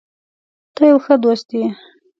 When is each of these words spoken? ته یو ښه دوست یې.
ته 0.75 0.83
یو 0.91 0.97
ښه 1.05 1.15
دوست 1.23 1.47
یې. 1.57 1.65